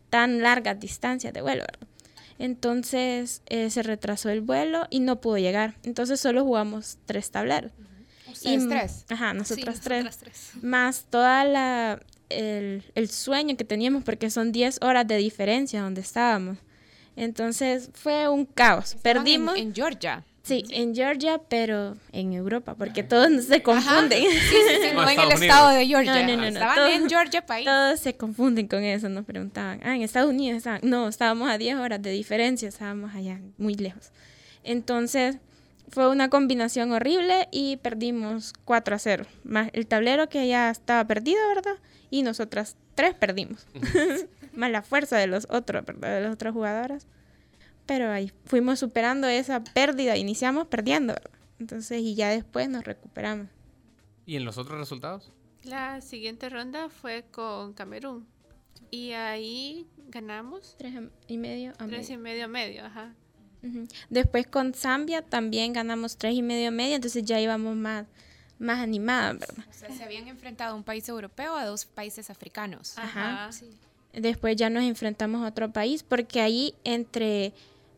tan 0.09 0.41
largas 0.41 0.79
distancias 0.79 1.33
de 1.33 1.41
vuelo, 1.41 1.61
¿verdad? 1.63 1.87
Entonces 2.39 3.41
eh, 3.47 3.69
se 3.69 3.83
retrasó 3.83 4.29
el 4.29 4.41
vuelo 4.41 4.85
y 4.89 4.99
no 4.99 5.21
pudo 5.21 5.37
llegar. 5.37 5.75
Entonces 5.83 6.19
solo 6.19 6.43
jugamos 6.43 6.97
tres 7.05 7.31
tableros. 7.31 7.71
Ustedes 8.31 8.63
Y- 8.63 8.67
tres. 8.69 9.05
Ajá, 9.09 9.31
Sí, 9.31 9.37
nosotras 9.37 9.79
tres 9.81 10.03
nosotras 10.05 10.49
tres. 10.51 10.63
más 10.63 11.05
toda 11.09 11.45
la 11.45 11.99
el, 12.29 12.83
el 12.95 13.09
sueño 13.09 13.55
que 13.55 13.63
teníamos 13.63 14.03
porque 14.03 14.29
son 14.31 14.51
10 14.51 14.79
horas 14.81 15.07
de 15.07 15.17
diferencia 15.17 15.81
donde 15.81 16.01
estábamos. 16.01 16.57
Entonces 17.15 17.89
fue 17.93 18.27
un 18.27 18.45
caos. 18.45 18.95
Estaban 18.95 19.17
en- 19.17 19.23
Perdimos, 19.23 19.57
En, 19.57 19.73
Georgia. 19.75 20.25
Sí, 20.43 20.63
en 20.71 20.93
Georgia, 20.93 21.41
pero 21.49 21.95
en 22.11 22.33
Europa, 22.33 22.75
porque 22.75 23.01
todos 23.03 23.45
se 23.45 23.61
confunden. 23.63 24.21
Sí, 24.23 24.29
sí, 24.29 24.57
sí, 24.81 24.87
No, 24.93 25.01
no 25.03 25.09
en 25.09 25.19
el 25.19 25.31
Estados 25.31 25.41
estado 25.41 25.67
Unidos. 25.69 25.79
de 25.79 25.87
Georgia. 25.87 26.13
No, 26.13 26.21
no, 26.27 26.35
no, 26.35 26.41
no, 26.41 26.47
Estaban 26.47 26.75
todo- 26.75 26.87
en 26.87 27.09
Georgia, 27.09 27.45
país. 27.45 27.65
Todos 27.65 27.99
se 27.99 28.15
confunden 28.15 28.67
con 28.67 28.83
eso, 28.83 29.09
nos 29.09 29.25
preguntaban. 29.25 29.79
Ah, 29.83 29.95
en 29.95 30.01
Estados 30.01 30.29
Unidos 30.29 30.57
estaban. 30.57 30.81
No, 30.83 31.07
estábamos 31.07 31.49
a 31.49 31.57
10 31.57 31.77
horas 31.77 32.01
de 32.01 32.11
diferencia, 32.11 32.67
estábamos 32.69 33.15
allá, 33.15 33.39
muy 33.57 33.75
lejos. 33.75 34.11
Entonces, 34.63 35.37
fue 35.89 36.09
una 36.09 36.29
combinación 36.29 36.91
horrible 36.91 37.47
y 37.51 37.77
perdimos 37.77 38.53
4 38.65 38.95
a 38.95 38.99
0. 38.99 39.25
Más 39.43 39.69
el 39.73 39.87
tablero 39.87 40.27
que 40.29 40.47
ya 40.47 40.69
estaba 40.69 41.05
perdido, 41.05 41.39
¿verdad? 41.49 41.75
Y 42.09 42.23
nosotras 42.23 42.75
tres 42.95 43.13
perdimos. 43.15 43.65
Más 44.53 44.69
la 44.69 44.81
fuerza 44.83 45.17
de 45.17 45.25
los 45.27 45.47
otros, 45.49 45.83
¿verdad? 45.85 46.15
De 46.15 46.21
las 46.21 46.33
otras 46.33 46.53
jugadoras. 46.53 47.07
Pero 47.85 48.09
ahí 48.11 48.31
fuimos 48.45 48.79
superando 48.79 49.27
esa 49.27 49.63
pérdida, 49.63 50.15
iniciamos 50.17 50.67
perdiendo, 50.67 51.13
¿verdad? 51.13 51.31
Entonces, 51.59 52.01
y 52.01 52.15
ya 52.15 52.29
después 52.29 52.69
nos 52.69 52.83
recuperamos. 52.83 53.47
¿Y 54.25 54.35
en 54.37 54.45
los 54.45 54.57
otros 54.57 54.79
resultados? 54.79 55.31
La 55.63 56.01
siguiente 56.01 56.49
ronda 56.49 56.89
fue 56.89 57.23
con 57.31 57.73
Camerún 57.73 58.25
y 58.91 59.11
ahí 59.11 59.87
ganamos 60.09 60.75
Tres 60.77 60.93
y 61.27 61.37
medio 61.37 61.71
a 61.71 61.87
tres 61.87 61.89
medio. 62.09 62.13
y 62.13 62.17
medio 62.17 62.47
medio, 62.49 62.85
ajá. 62.85 63.13
Después 64.09 64.45
con 64.45 64.73
Zambia 64.73 65.21
también 65.21 65.71
ganamos 65.71 66.17
tres 66.17 66.35
y 66.35 66.41
medio 66.41 66.69
medio, 66.71 66.95
entonces 66.95 67.23
ya 67.23 67.39
íbamos 67.39 67.77
más, 67.77 68.05
más 68.59 68.79
animadas, 68.79 69.39
¿verdad? 69.39 69.65
O 69.69 69.73
sea, 69.73 69.89
se 69.89 70.03
habían 70.03 70.27
enfrentado 70.27 70.73
a 70.73 70.75
un 70.75 70.83
país 70.83 71.07
europeo 71.07 71.55
a 71.55 71.65
dos 71.65 71.85
países 71.85 72.29
africanos. 72.29 72.97
Ajá. 72.97 73.45
Ajá. 73.45 73.51
Sí. 73.53 73.69
Después 74.11 74.57
ya 74.57 74.69
nos 74.69 74.83
enfrentamos 74.83 75.43
a 75.43 75.47
otro 75.47 75.71
país, 75.71 76.03
porque 76.03 76.41
ahí 76.41 76.75
entre 76.83 77.53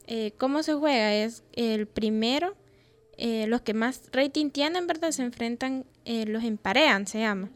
eh, 0.07 0.33
cómo 0.37 0.63
se 0.63 0.73
juega 0.73 1.13
es 1.13 1.43
el 1.53 1.87
primero, 1.87 2.55
eh, 3.17 3.47
los 3.47 3.61
que 3.61 3.73
más 3.73 4.03
rating 4.11 4.49
tienen, 4.49 4.87
¿verdad? 4.87 5.11
Se 5.11 5.23
enfrentan, 5.23 5.85
eh, 6.05 6.25
los 6.25 6.43
emparean, 6.43 7.07
se 7.07 7.19
llama. 7.19 7.49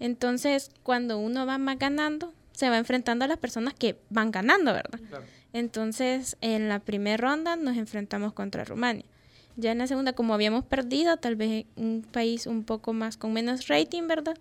Entonces, 0.00 0.70
cuando 0.82 1.18
uno 1.18 1.46
va 1.46 1.58
más 1.58 1.78
ganando, 1.78 2.32
se 2.52 2.68
va 2.68 2.78
enfrentando 2.78 3.24
a 3.24 3.28
las 3.28 3.38
personas 3.38 3.74
que 3.74 3.96
van 4.10 4.30
ganando, 4.30 4.72
¿verdad? 4.72 5.00
Entonces, 5.52 6.36
en 6.40 6.68
la 6.68 6.80
primera 6.80 7.16
ronda 7.16 7.56
nos 7.56 7.76
enfrentamos 7.76 8.32
contra 8.32 8.64
Rumania. 8.64 9.04
Ya 9.56 9.70
en 9.70 9.78
la 9.78 9.86
segunda, 9.86 10.12
como 10.14 10.34
habíamos 10.34 10.64
perdido, 10.64 11.16
tal 11.16 11.36
vez 11.36 11.66
un 11.76 12.02
país 12.10 12.46
un 12.46 12.64
poco 12.64 12.92
más 12.92 13.16
con 13.16 13.32
menos 13.32 13.68
rating, 13.68 14.08
¿verdad? 14.08 14.36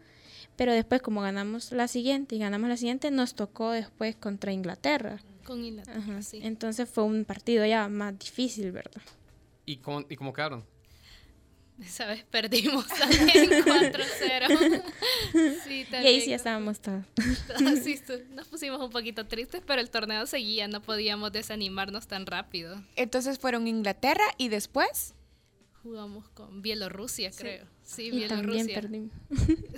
Pero 0.55 0.73
después, 0.73 1.01
como 1.01 1.21
ganamos 1.21 1.71
la 1.71 1.87
siguiente 1.87 2.35
y 2.35 2.39
ganamos 2.39 2.67
la 2.69 2.77
siguiente, 2.77 3.11
nos 3.11 3.35
tocó 3.35 3.71
después 3.71 4.15
contra 4.15 4.51
Inglaterra. 4.51 5.19
Con 5.43 5.63
Inglaterra, 5.63 5.97
Ajá. 5.99 6.21
sí. 6.21 6.39
Entonces 6.43 6.89
fue 6.89 7.03
un 7.03 7.25
partido 7.25 7.65
ya 7.65 7.87
más 7.89 8.17
difícil, 8.17 8.71
¿verdad? 8.71 9.01
¿Y 9.65 9.77
cómo, 9.77 10.05
y 10.09 10.15
cómo 10.15 10.33
quedaron? 10.33 10.63
Esa 11.81 12.05
vez 12.05 12.23
perdimos 12.25 12.85
también 12.87 13.49
4-0. 13.65 14.83
sí, 15.65 15.85
Y 15.91 15.95
ahí 15.95 16.21
sí 16.21 16.31
estábamos 16.33 16.79
todos. 16.79 17.03
Sí, 17.83 17.97
sí, 17.97 18.13
nos 18.31 18.47
pusimos 18.47 18.79
un 18.79 18.91
poquito 18.91 19.25
tristes, 19.25 19.61
pero 19.65 19.81
el 19.81 19.89
torneo 19.89 20.25
seguía, 20.27 20.67
no 20.67 20.81
podíamos 20.81 21.31
desanimarnos 21.31 22.07
tan 22.07 22.25
rápido. 22.25 22.81
Entonces 22.95 23.39
fueron 23.39 23.67
Inglaterra 23.67 24.23
y 24.37 24.49
después. 24.49 25.15
Jugamos 25.81 26.29
con 26.29 26.61
Bielorrusia, 26.61 27.31
creo. 27.31 27.65
Sí, 27.83 28.03
Y 28.13 28.27
también 28.27 28.67
Bielorrusia. 28.67 28.75
perdimos. 28.75 29.11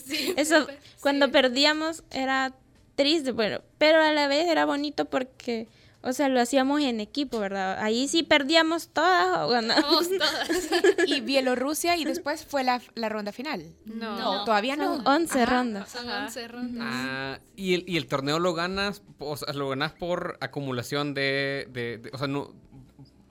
Sí, 0.05 0.33
Eso, 0.37 0.65
sí. 0.67 0.73
cuando 1.01 1.31
perdíamos 1.31 2.03
era 2.11 2.53
triste, 2.95 3.31
bueno, 3.31 3.59
pero 3.77 4.01
a 4.01 4.11
la 4.11 4.27
vez 4.27 4.47
era 4.47 4.65
bonito 4.65 5.05
porque 5.05 5.67
O 6.07 6.13
sea, 6.13 6.29
lo 6.29 6.39
hacíamos 6.39 6.81
en 6.81 6.99
equipo, 6.99 7.39
¿verdad? 7.39 7.79
Ahí 7.81 8.07
sí 8.07 8.21
perdíamos 8.21 8.89
todas 8.89 9.39
o 9.39 9.47
ganábamos. 9.49 10.07
Todas. 10.07 10.69
Y 11.07 11.21
Bielorrusia 11.21 11.97
y 11.97 12.05
después 12.05 12.45
fue 12.45 12.63
la, 12.63 12.79
la 12.93 13.09
ronda 13.09 13.31
final. 13.31 13.73
No. 13.85 14.43
todavía 14.45 14.75
no. 14.75 14.97
Son 14.97 15.07
11 15.07 15.41
Ajá. 15.41 15.53
rondas. 15.55 15.89
Son 15.91 16.07
Ajá. 16.07 16.25
11 16.25 16.47
rondas. 16.47 16.87
Ah, 16.87 17.39
y 17.55 17.73
el, 17.73 17.83
y 17.87 17.97
el 17.97 18.05
torneo 18.05 18.37
lo 18.37 18.53
ganas, 18.53 19.01
o 19.17 19.35
sea, 19.35 19.51
lo 19.53 19.67
ganas 19.69 19.93
por 19.93 20.37
acumulación 20.41 21.15
de, 21.15 21.67
de- 21.71 21.97
de- 21.97 22.11
o 22.13 22.17
sea, 22.19 22.27
no, 22.27 22.53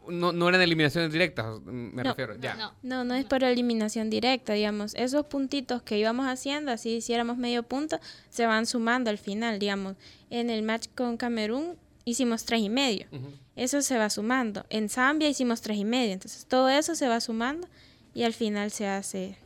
no, 0.08 0.32
no 0.32 0.48
eran 0.48 0.60
eliminaciones 0.60 1.12
directas, 1.12 1.60
me 1.64 2.02
No. 2.02 2.10
refiero, 2.10 2.36
ya. 2.36 2.54
No. 2.54 2.72
No, 2.82 3.04
no 3.04 3.14
es 3.14 3.24
por 3.24 3.42
eliminación 3.44 4.10
directa, 4.10 4.52
digamos. 4.52 4.94
Esos 4.94 5.26
puntitos 5.26 5.82
que 5.82 5.98
íbamos 5.98 6.26
haciendo, 6.26 6.72
así 6.72 6.96
hiciéramos 6.96 7.36
medio 7.36 7.62
punto, 7.62 7.98
se 8.30 8.46
van 8.46 8.66
sumando 8.66 9.10
al 9.10 9.18
final, 9.18 9.58
digamos. 9.58 9.96
En 10.30 10.50
el 10.50 10.62
match 10.62 10.88
con 10.94 11.16
Camerún 11.16 11.76
hicimos 12.04 12.44
tres 12.44 12.60
y 12.60 12.68
medio. 12.68 13.06
Ujú. 13.12 13.30
Eso 13.56 13.80
se 13.82 13.96
va 13.98 14.10
sumando. 14.10 14.66
En 14.70 14.88
Zambia 14.88 15.28
hicimos 15.28 15.60
tres 15.60 15.76
y 15.78 15.84
medio. 15.84 16.12
Entonces 16.12 16.44
todo 16.46 16.68
eso 16.68 16.94
se 16.94 17.06
va 17.08 17.20
sumando 17.20 17.68
y 18.14 18.24
al 18.24 18.32
final 18.34 18.70
se 18.70 18.86
hace 18.88 19.36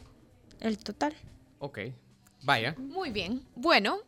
el 0.61 0.79
total. 0.79 1.15
Ok, 1.59 1.79
vaya. 2.43 2.75
Muy 2.79 3.11
bien. 3.11 3.43
Bueno, 3.55 3.99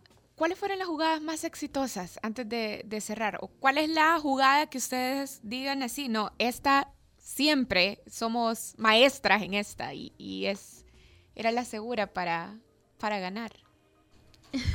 ¿cuáles 0.40 0.58
fueron 0.58 0.78
las 0.78 0.88
jugadas 0.88 1.20
más 1.20 1.44
exitosas 1.44 2.18
antes 2.22 2.48
de, 2.48 2.80
de 2.86 3.00
cerrar? 3.02 3.36
¿O 3.42 3.48
cuál 3.48 3.76
es 3.76 3.90
la 3.90 4.18
jugada 4.18 4.70
que 4.70 4.78
ustedes 4.78 5.40
digan 5.42 5.82
así? 5.82 6.08
No, 6.08 6.32
esta 6.38 6.94
siempre 7.18 8.02
somos 8.06 8.72
maestras 8.78 9.42
en 9.42 9.52
esta 9.52 9.92
y, 9.92 10.14
y 10.16 10.46
es 10.46 10.86
era 11.34 11.52
la 11.52 11.66
segura 11.66 12.14
para, 12.14 12.56
para 12.96 13.18
ganar. 13.18 13.52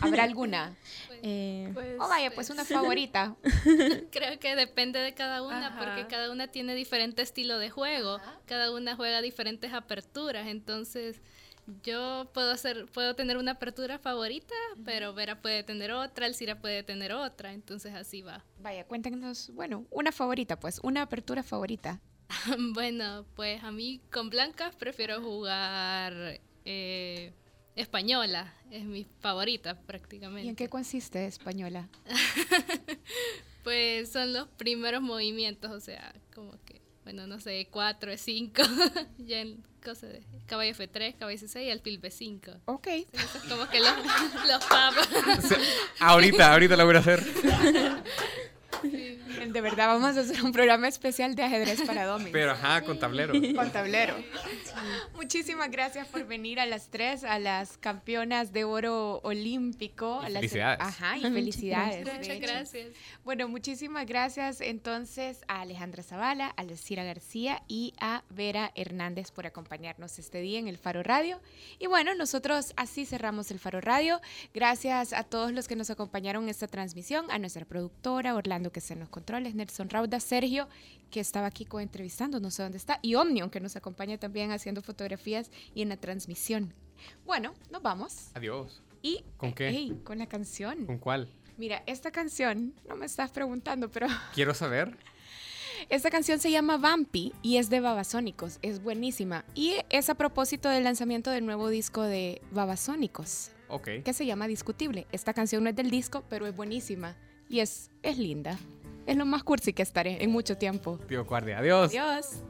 ¿Habrá 0.01 0.21
alguna? 0.29 0.75
Eh, 1.23 1.73
Oh, 1.99 2.07
vaya, 2.09 2.29
pues 2.29 2.51
una 2.51 2.63
favorita. 2.63 3.35
Creo 4.11 4.37
que 4.39 4.55
depende 4.55 4.99
de 4.99 5.15
cada 5.15 5.41
una, 5.41 5.69
Ajá. 5.69 5.79
porque 5.79 6.05
cada 6.07 6.31
una 6.31 6.47
tiene 6.47 6.75
diferente 6.75 7.23
estilo 7.23 7.57
de 7.57 7.71
juego, 7.71 8.19
cada 8.45 8.71
una 8.71 8.95
juega 8.95 9.19
diferentes 9.21 9.73
aperturas, 9.73 10.45
entonces 10.45 11.21
yo 11.83 12.29
puedo 12.33 12.51
hacer, 12.51 12.85
puedo 12.87 13.15
tener 13.15 13.37
una 13.37 13.51
apertura 13.51 13.99
favorita, 13.99 14.53
pero 14.83 15.13
Vera 15.13 15.41
puede 15.41 15.63
tener 15.63 15.91
otra, 15.91 16.27
Elcira 16.27 16.59
puede 16.59 16.83
tener 16.83 17.13
otra, 17.13 17.53
entonces 17.53 17.93
así 17.93 18.21
va. 18.21 18.43
Vaya, 18.59 18.85
cuéntenos, 18.85 19.51
bueno, 19.53 19.85
una 19.89 20.11
favorita, 20.11 20.59
pues, 20.59 20.79
una 20.83 21.03
apertura 21.03 21.43
favorita. 21.43 22.01
bueno, 22.73 23.25
pues 23.35 23.63
a 23.63 23.71
mí 23.71 24.01
con 24.11 24.29
blancas 24.29 24.75
prefiero 24.75 25.21
jugar 25.21 26.39
eh, 26.65 27.33
española, 27.75 28.53
es 28.71 28.85
mi 28.85 29.05
favorita 29.19 29.79
prácticamente. 29.81 30.45
¿Y 30.45 30.49
en 30.49 30.55
qué 30.55 30.69
consiste 30.69 31.25
española? 31.25 31.89
Pues 33.65 34.11
son 34.11 34.31
los 34.31 34.47
primeros 34.47 35.01
movimientos, 35.01 35.71
o 35.71 35.79
sea, 35.79 36.13
como 36.35 36.51
que, 36.65 36.83
bueno, 37.05 37.27
no 37.27 37.39
sé, 37.39 37.67
4, 37.69 38.17
5, 38.17 38.63
ya 39.19 39.41
en 39.41 39.63
cosa 39.83 40.07
de 40.07 40.23
caballo 40.47 40.73
F3, 40.73 41.15
caballo 41.17 41.37
C6 41.37 41.63
y 41.63 41.69
alfil 41.69 42.01
B5. 42.01 42.61
Ok. 42.65 42.87
Eso 42.87 43.37
es 43.37 43.43
como 43.47 43.69
que 43.69 43.79
los, 43.79 43.91
los 44.47 44.65
papas. 44.65 45.07
O 45.37 45.47
sea, 45.47 45.57
ahorita, 45.99 46.51
ahorita 46.51 46.75
lo 46.75 46.85
voy 46.85 46.95
a 46.95 46.99
hacer. 46.99 47.23
De 49.51 49.61
verdad, 49.61 49.87
vamos 49.87 50.17
a 50.17 50.21
hacer 50.21 50.43
un 50.43 50.51
programa 50.51 50.87
especial 50.87 51.35
de 51.35 51.43
ajedrez 51.43 51.81
para 51.83 52.05
domis. 52.05 52.29
Pero 52.31 52.51
ajá, 52.51 52.81
con 52.81 52.99
tablero. 52.99 53.33
Con 53.55 53.71
tablero. 53.71 54.15
Muchísimas 55.15 55.71
gracias 55.71 56.07
por 56.07 56.25
venir 56.25 56.59
a 56.59 56.65
las 56.65 56.89
tres, 56.89 57.23
a 57.23 57.39
las 57.39 57.77
campeonas 57.77 58.51
de 58.53 58.63
oro 58.63 59.19
olímpico. 59.23 60.19
Y 60.23 60.25
a 60.25 60.29
las- 60.29 60.41
felicidades. 60.41 60.79
Ajá, 60.81 61.13
y 61.17 61.19
Muchas 61.21 61.33
felicidades. 61.33 62.05
de 62.05 62.13
Muchas 62.13 62.39
gracias. 62.39 62.87
Bueno, 63.23 63.47
muchísimas 63.47 64.05
gracias 64.05 64.61
entonces 64.61 65.41
a 65.47 65.61
Alejandra 65.61 66.03
Zavala, 66.03 66.47
a 66.47 66.63
Lucira 66.63 67.03
García 67.03 67.63
y 67.67 67.93
a 67.99 68.23
Vera 68.29 68.71
Hernández 68.75 69.31
por 69.31 69.45
acompañarnos 69.45 70.19
este 70.19 70.41
día 70.41 70.59
en 70.59 70.67
el 70.67 70.77
Faro 70.77 71.03
Radio. 71.03 71.39
Y 71.79 71.87
bueno, 71.87 72.13
nosotros 72.15 72.73
así 72.75 73.05
cerramos 73.05 73.51
el 73.51 73.59
Faro 73.59 73.81
Radio. 73.81 74.19
Gracias 74.53 75.13
a 75.13 75.23
todos 75.23 75.51
los 75.51 75.67
que 75.67 75.75
nos 75.75 75.89
acompañaron 75.89 76.43
en 76.43 76.49
esta 76.49 76.67
transmisión, 76.67 77.29
a 77.31 77.39
nuestra 77.39 77.65
productora 77.65 78.35
Orlando 78.35 78.71
que 78.75 78.81
se 78.81 78.97
nos 78.97 79.07
controles, 79.07 79.55
Nelson 79.55 79.89
Rauda, 79.89 80.19
Sergio 80.19 80.67
que 81.09 81.21
estaba 81.21 81.47
aquí 81.47 81.63
coentrevistando, 81.63 82.41
no 82.41 82.51
sé 82.51 82.61
dónde 82.61 82.77
está, 82.77 82.99
y 83.01 83.15
Omnion 83.15 83.49
que 83.49 83.61
nos 83.61 83.77
acompaña 83.77 84.17
también 84.17 84.51
haciendo 84.51 84.81
fotografías 84.81 85.49
y 85.73 85.81
en 85.81 85.87
la 85.87 85.95
transmisión. 85.95 86.73
Bueno, 87.25 87.53
nos 87.71 87.81
vamos. 87.81 88.31
Adiós. 88.33 88.81
Y 89.01 89.23
¿Con 89.37 89.53
qué? 89.53 89.69
ey, 89.69 89.97
con 90.03 90.17
la 90.19 90.27
canción. 90.27 90.85
¿Con 90.85 90.97
cuál? 90.97 91.29
Mira, 91.57 91.83
esta 91.85 92.11
canción, 92.11 92.73
no 92.89 92.97
me 92.97 93.05
estás 93.05 93.31
preguntando, 93.31 93.89
pero 93.89 94.07
Quiero 94.33 94.53
saber. 94.53 94.97
esta 95.87 96.09
canción 96.11 96.39
se 96.39 96.51
llama 96.51 96.75
Vampi 96.77 97.31
y 97.41 97.55
es 97.55 97.69
de 97.69 97.79
Babasónicos, 97.79 98.59
es 98.61 98.83
buenísima. 98.83 99.45
Y 99.55 99.75
es 99.89 100.09
a 100.09 100.15
propósito 100.15 100.67
del 100.67 100.83
lanzamiento 100.83 101.31
del 101.31 101.45
nuevo 101.45 101.69
disco 101.69 102.01
de 102.03 102.41
Babasónicos, 102.51 103.51
Ok. 103.69 103.87
que 104.03 104.11
se 104.11 104.25
llama 104.25 104.47
Discutible. 104.47 105.07
Esta 105.13 105.33
canción 105.33 105.63
no 105.63 105.69
es 105.69 105.77
del 105.77 105.89
disco, 105.89 106.25
pero 106.29 106.45
es 106.45 106.53
buenísima 106.53 107.15
y 107.49 107.59
es, 107.59 107.89
es 108.03 108.17
linda. 108.17 108.57
Es 109.05 109.15
lo 109.15 109.25
más 109.25 109.43
cursi 109.43 109.73
que 109.73 109.83
estaré 109.83 110.23
en 110.23 110.31
mucho 110.31 110.57
tiempo. 110.57 110.99
Tío 111.07 111.25
Guardia, 111.25 111.59
adiós. 111.59 111.89
Adiós. 111.91 112.41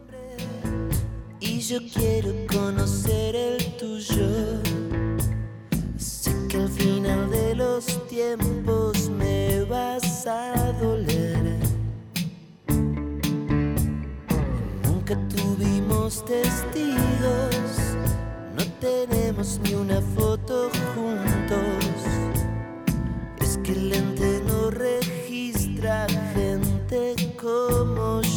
y 1.39 1.59
yo 1.59 1.79
quiero 1.93 2.31
conocer 2.47 3.35
el 3.35 3.63
tuyo. 3.77 4.61
Sé 5.97 6.31
que 6.47 6.57
al 6.57 6.69
final 6.69 7.29
de 7.29 7.55
los 7.55 8.07
tiempos 8.07 9.09
me 9.09 9.63
vas 9.65 10.25
a 10.27 10.71
doler. 10.81 11.59
Nunca 14.83 15.15
tuvimos 15.27 16.23
testigos, 16.25 17.69
no 18.55 18.63
tenemos 18.79 19.59
ni 19.63 19.73
una 19.75 20.01
foto 20.01 20.69
juntos. 20.93 21.85
Es 23.41 23.57
que 23.57 23.73
el 23.73 23.89
lente 23.89 24.34
registra 24.71 26.07
gente 26.33 27.15
como 27.39 28.21
yo. 28.21 28.34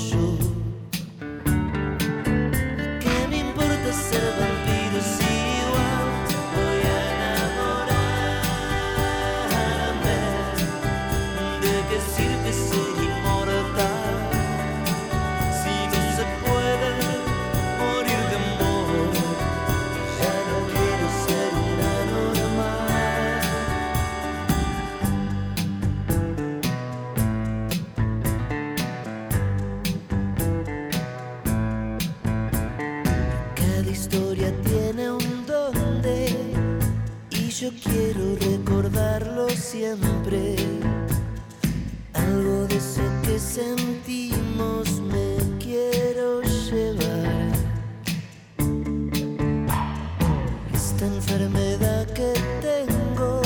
Esta 50.99 51.15
enfermedad 51.15 52.07
que 52.07 52.33
tengo 52.61 53.41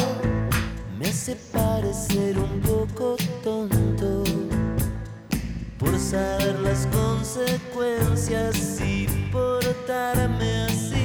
me 0.98 1.10
hace 1.10 1.36
parecer 1.52 2.38
un 2.38 2.60
poco 2.62 3.18
tonto 3.44 4.24
por 5.78 5.98
saber 5.98 6.58
las 6.60 6.86
consecuencias 6.86 8.80
y 8.80 9.06
portarme 9.30 10.62
así. 10.64 11.01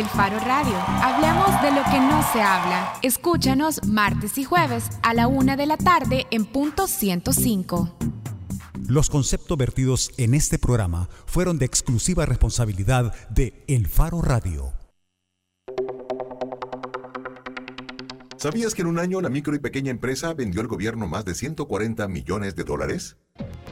El 0.00 0.06
Faro 0.06 0.38
Radio. 0.40 0.74
Hablemos 1.02 1.60
de 1.60 1.72
lo 1.72 1.84
que 1.90 2.00
no 2.00 2.22
se 2.32 2.40
habla. 2.40 2.94
Escúchanos 3.02 3.84
martes 3.86 4.38
y 4.38 4.44
jueves 4.44 4.88
a 5.02 5.12
la 5.12 5.28
una 5.28 5.58
de 5.58 5.66
la 5.66 5.76
tarde 5.76 6.26
en 6.30 6.46
punto 6.46 6.86
105. 6.86 7.98
Los 8.88 9.10
conceptos 9.10 9.58
vertidos 9.58 10.10
en 10.16 10.32
este 10.32 10.58
programa 10.58 11.10
fueron 11.26 11.58
de 11.58 11.66
exclusiva 11.66 12.24
responsabilidad 12.24 13.12
de 13.28 13.62
El 13.68 13.88
Faro 13.88 14.22
Radio. 14.22 14.72
¿Sabías 18.38 18.74
que 18.74 18.80
en 18.80 18.88
un 18.88 18.98
año 18.98 19.20
la 19.20 19.28
micro 19.28 19.54
y 19.54 19.58
pequeña 19.58 19.90
empresa 19.90 20.32
vendió 20.32 20.62
al 20.62 20.66
gobierno 20.66 21.08
más 21.08 21.26
de 21.26 21.34
140 21.34 22.08
millones 22.08 22.56
de 22.56 22.64
dólares? 22.64 23.18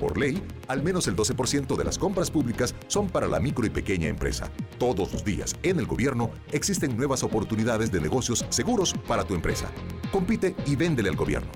Por 0.01 0.19
ley, 0.19 0.43
al 0.69 0.83
menos 0.83 1.09
el 1.09 1.17
12% 1.17 1.77
de 1.77 1.85
las 1.85 1.99
compras 1.99 2.31
públicas 2.31 2.75
son 2.87 3.09
para 3.09 3.27
la 3.27 3.41
micro 3.41 3.67
y 3.67 3.71
pequeña 3.71 4.09
empresa. 4.09 4.51
Todos 4.79 5.13
los 5.13 5.25
días, 5.25 5.57
en 5.63 5.79
el 5.79 5.87
gobierno, 5.87 6.31
existen 6.53 6.97
nuevas 6.97 7.23
oportunidades 7.23 7.91
de 7.91 8.01
negocios 8.01 8.45
seguros 8.51 8.95
para 9.07 9.25
tu 9.25 9.35
empresa. 9.35 9.71
Compite 10.13 10.55
y 10.67 10.77
véndele 10.77 11.09
al 11.09 11.17
gobierno. 11.17 11.51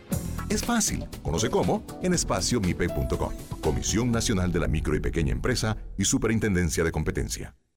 Es 0.48 0.62
fácil. 0.62 1.06
Conoce 1.22 1.48
cómo 1.48 1.84
en 2.02 2.12
espaciomipe.com. 2.12 3.32
Comisión 3.62 4.10
Nacional 4.10 4.52
de 4.52 4.60
la 4.60 4.68
Micro 4.68 4.94
y 4.94 5.00
Pequeña 5.00 5.32
Empresa 5.32 5.78
y 5.96 6.04
Superintendencia 6.04 6.84
de 6.84 6.92
Competencia. 6.92 7.54